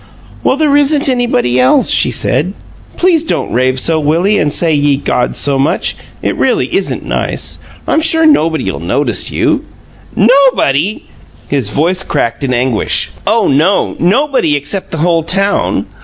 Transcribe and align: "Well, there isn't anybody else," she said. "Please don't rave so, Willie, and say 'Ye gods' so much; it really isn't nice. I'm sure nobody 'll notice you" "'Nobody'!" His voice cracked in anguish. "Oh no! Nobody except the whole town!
"Well, 0.43 0.57
there 0.57 0.75
isn't 0.75 1.07
anybody 1.09 1.59
else," 1.59 1.91
she 1.91 2.09
said. 2.09 2.55
"Please 2.97 3.23
don't 3.23 3.53
rave 3.53 3.79
so, 3.79 3.99
Willie, 3.99 4.39
and 4.39 4.51
say 4.51 4.73
'Ye 4.73 4.97
gods' 4.97 5.37
so 5.37 5.59
much; 5.59 5.95
it 6.23 6.35
really 6.37 6.73
isn't 6.75 7.05
nice. 7.05 7.59
I'm 7.87 8.01
sure 8.01 8.25
nobody 8.25 8.71
'll 8.71 8.79
notice 8.79 9.29
you" 9.29 9.63
"'Nobody'!" 10.15 11.03
His 11.49 11.69
voice 11.69 12.01
cracked 12.01 12.43
in 12.43 12.51
anguish. 12.51 13.11
"Oh 13.27 13.47
no! 13.47 13.95
Nobody 13.99 14.55
except 14.55 14.89
the 14.89 14.97
whole 15.05 15.21
town! 15.21 15.85